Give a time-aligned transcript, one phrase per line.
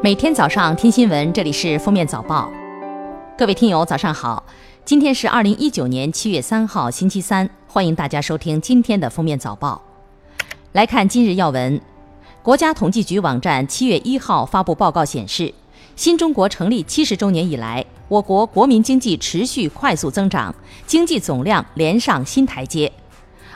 [0.00, 2.48] 每天早上听新闻，这里是封面早报。
[3.36, 4.40] 各位听友，早上好！
[4.84, 9.82] 今天是二零一九年七月三号，星期三，欢迎大家收听今天的封面早报。
[10.70, 11.80] 来看今日要闻。
[12.44, 15.52] 国家统计局网站七月一号发布报告显示，
[15.96, 20.54] 新中国成立七十周年以来，我国国民经济持续快速增长，
[20.86, 22.90] 经济总量连上新台阶。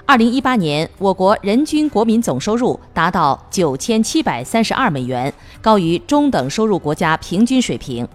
[0.05, 8.07] 二零一八年，我国人均国民总收入达到九千七百三十二美元，高于中等收入国家平均水平。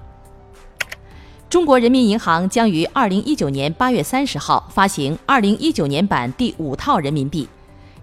[1.50, 7.48] 中国人民银行将于二零一九年八月三十号发行二零一九年版第五套人民币。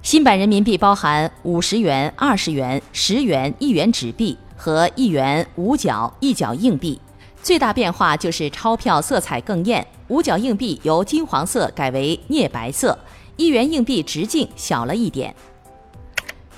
[0.03, 6.99] 新版人民币包含五十元、二十元、十元、一元纸币和一元五角、一角硬币。
[7.43, 12.99] 最大变化就是钞票色彩更艳，五角硬币由金黄色改为镍白色。
[13.37, 15.35] 一元硬币直径小了一点。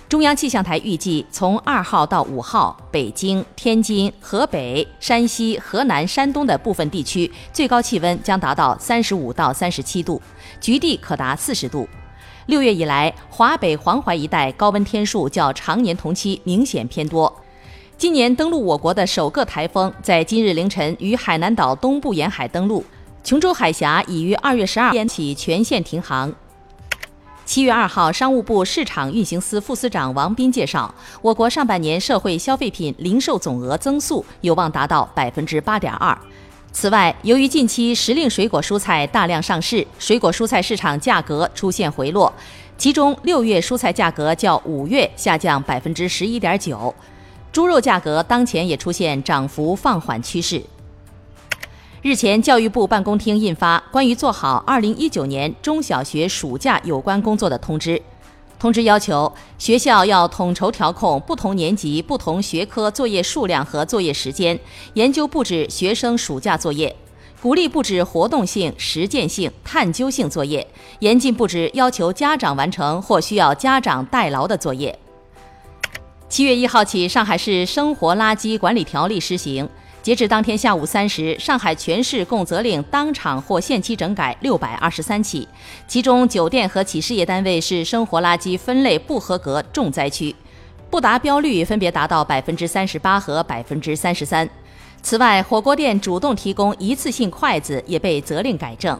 [0.08, 10.22] 中央气象台预计，从二号到五号，北京、天津、河北、山西、河南、山东的部分地区最高气温将达到三十五到三十七度，
[10.60, 11.88] 局地可达四十度。
[12.46, 17.34] 六月以来，华北、黄淮一带高温天数较常年同期明显偏多。
[17.98, 22.84] 今年登陆我国的首个台风在今日凌晨于海南岛东部沿海登陆，
[23.24, 26.32] 琼州海峡已于二月十二日起全线停航。
[27.46, 36.18] 七月二号，商务部市场运行司副司长王斌介绍，我国上半年社会消费品零售总额增速有望达到百分之八点二。
[36.72, 42.30] 此外，由于近期时令水果蔬菜大量上市，水果蔬菜市场价格出现回落，
[42.76, 46.92] 其中六月蔬菜价格较五月下降百分之十一点九，
[47.52, 50.60] 猪肉价格当前也出现涨幅放缓趋势。
[52.06, 58.00] 日前，教育部办公厅印发关于做好2019年中小学暑假有关工作的通知。
[58.60, 64.56] 通知要求，学校要统筹调控不同年级、不同学科作业数量和作业时间，
[64.94, 66.94] 研究布置学生暑假作业，
[67.42, 70.64] 鼓励布置活动性、实践性、探究性作业，
[71.00, 74.96] 严禁布置要求家长完成或需要家长代劳的作业。
[76.28, 79.68] 七月一号起，上海市生活垃圾管理条例施行。
[80.06, 85.48] 截至当天下午三时，上海全市共责令当场或限期整改六百二十三起，
[85.88, 90.32] 其中酒店和企事业单位是生活垃圾分类不合格重灾区，
[90.88, 94.48] 不达标率分别达到百分之三十八和百分之三十三。
[95.02, 98.96] 此外，火锅店主动提供一次性筷子也被责令改正。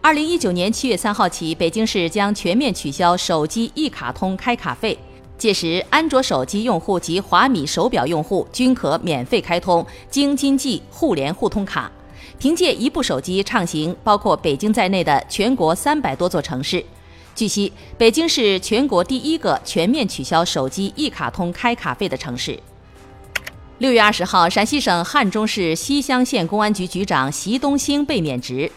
[0.00, 4.96] 二零一九年七月三号起，北京市将全面取消手机一卡通开卡费。
[5.38, 11.90] 届时，安卓手机用户及华米手表用户均可免费开通京津冀互联互通卡，
[12.38, 16.82] 凭借一部手机畅行包括北京在内的全国三百多座城市。
[17.34, 22.58] 据悉，北京是全国第一个全面取消手机一卡通开卡费的城市。
[23.76, 28.72] 六月二十号，陕西省汉中市西乡县公安局局长习东兴被免职。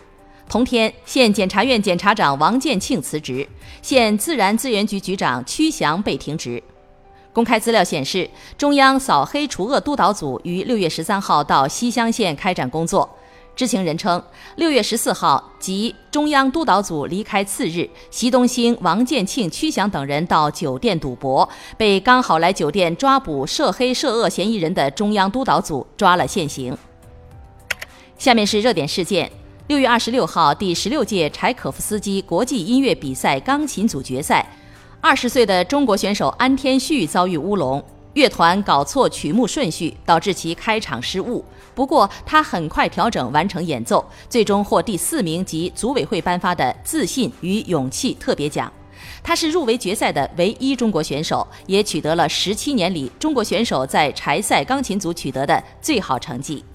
[0.49, 3.47] 同天，县检察院检察长王建庆辞职，
[3.83, 6.61] 县自然资源局局长曲翔被停职。
[7.31, 8.27] 公开资料显示，
[8.57, 13.07] 中央扫黑除恶督导组于六月十三号到西乡县开展工作。
[13.55, 14.21] 知情人称，
[14.55, 26.75] 六月十四号即中央督导组离开次日，习东兴、王建庆、曲翔等人到酒店赌博，被刚好来酒店抓捕涉黑涉恶嫌疑人的中央督导组抓了现行。
[28.17, 29.31] 下面是热点事件。
[29.69, 34.43] 六月二十六号，第十六届柴可夫斯基国际音乐比赛钢琴组决赛，
[34.99, 37.79] 二十岁的中国选手安天旭遭遇乌龙，
[38.13, 41.45] 乐团搞错曲目顺序，导致其开场失误。
[41.75, 48.73] 不过他很快调整完成演奏，最终获第四名及组委会颁发的自信与勇气特别奖。
[49.21, 56.65] 他是入围决赛的唯一中国选手，也取得了十七年里中国选手在柴赛钢琴组取得的最好成绩。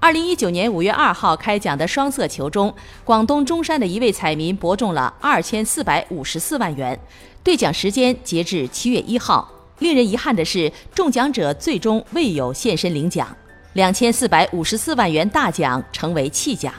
[0.00, 2.72] 二零一九年五月二号开奖的双色球中，
[3.04, 6.98] 广东中山的一位彩民博中了二千四百五十四万元。
[7.42, 9.50] 兑奖时间截至七月一号。
[9.80, 13.26] 令人遗憾的是，中奖者最终未有现身领奖，
[13.72, 16.72] 两千四百五十四万元大奖成为弃奖。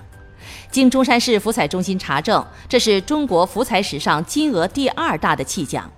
[0.71, 5.89] 经中山市福彩中心查证，这是中国福彩史上金额第二大的弃奖。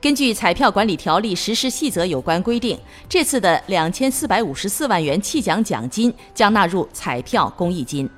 [0.00, 2.78] 根据彩票管理条例实施细则有关规定，
[3.08, 8.08] 这次的两千四百五十四万元弃奖奖金将纳入彩票公益金。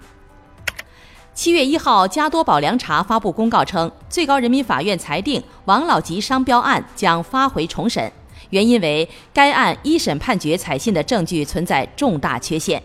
[1.33, 8.13] 七月一号，加多宝凉茶发布公告称，最高人民法院裁定王老吉商标案将发回重审，
[8.51, 12.83] 原因为该案一审判决采信的证据存在重大缺陷。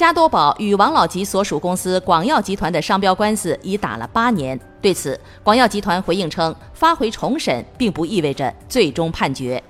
[0.00, 4.58] 加多宝与王老吉所属公司广药集团的商标官司已打了八年。
[4.80, 9.62] 对此，广药集团回应称，发回重审并不意味着最终判决。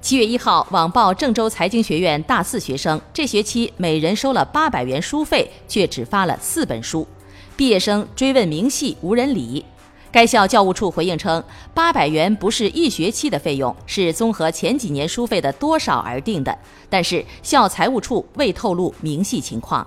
[0.00, 7.06] 七月一号，网曝郑州财经学院大四学生这学期每人收了八百元书费，却只发了四本书。
[7.58, 9.62] 毕业生追问明细无人理。
[10.10, 11.42] 该校教务处回应称，
[11.74, 16.56] 八百元不是一学期的费用，是综合前几年书费的多少而定的。
[16.88, 19.86] 但是校财务处未透露明细情况。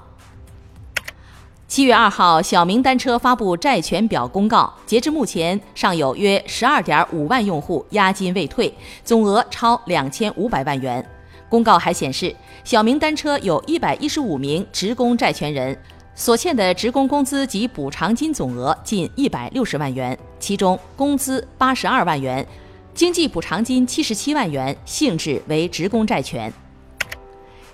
[1.67, 8.73] 七月二号，小明单车发布债权表公告，截至目前，尚有约十二点五万用户押金未退，
[9.05, 11.03] 总额超两千五百万元。
[11.47, 15.77] 公告还显示，小明单车有一百一十五名职工债权人，
[16.13, 22.45] 所欠的职工工资及补偿金总额近一百六十万元，其中工资八十二万元，
[22.93, 26.51] 经济补偿金七十七万元，性质为职工债权。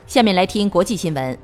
[0.05, 1.37] 下面来听国际新闻。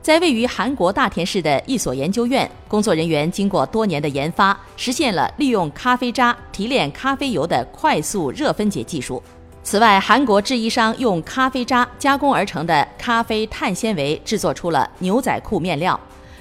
[0.00, 9.22] 在位于韩国大田市的一所研究院，工作人员经过多年的研发，实现了利用咖啡渣提炼咖啡油的快速热分解技术。
[9.62, 16.00] 此外，韩国制衣商用咖啡渣加工而成的咖啡碳纤维制作出了牛仔裤面料。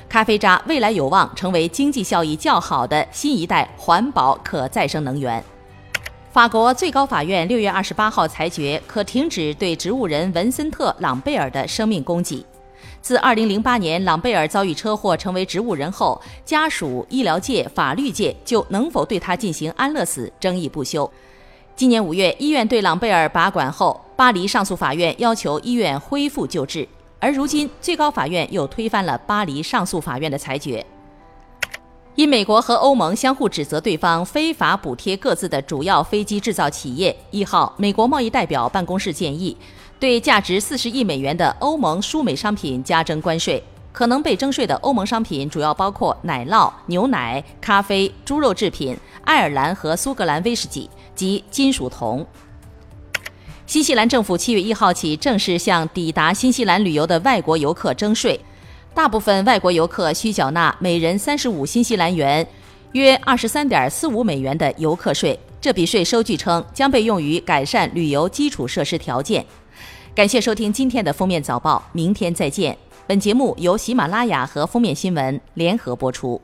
[0.09, 5.41] 咖啡渣未来有望成为经济效益较好的新一代环保可再生能源。
[6.31, 12.43] 法国最高法院六月二十八号裁决，可停止对植物人文森特·朗贝尔的生命供给。
[13.01, 21.09] 自2008年朗贝尔遭遇车祸成为植物人后，家属、医疗界、法律界就能否对他进行安乐死争议不休。
[21.75, 26.87] 今年五月，医院对朗贝尔拔管后，巴黎上诉法院要求医院恢复救治，
[27.19, 30.85] 而如今最高法院又推翻了巴黎上诉法院的裁决。
[32.15, 39.55] 因美国和欧盟相互指责对方非法补贴各自的主要飞机制造企业，一号，美国贸易代表办公室建议。
[39.99, 43.61] 对价值四十亿美元的欧盟输美商品加征关税，
[43.91, 52.25] 可能被征税的欧盟商品主要包括奶酪、牛奶、咖啡、猪肉制品、爱尔兰和苏格兰威士忌及金属铜。
[53.69, 58.39] 新西兰政府七月一号起正式向抵达新西兰旅游的外国游客征税，
[58.95, 62.45] 大部分外国游客需缴纳每人三十五新西兰元
[62.93, 65.39] （约二十三点四五美元）的游客税。
[65.61, 69.45] 这笔税收据称将被用于改善旅游基础设施条件。
[70.15, 72.75] 感谢收听今天的封面早报，明天再见。
[73.05, 76.41] 本节目由喜马拉雅和封面新闻联合播出。